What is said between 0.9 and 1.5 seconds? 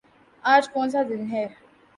دن ہے؟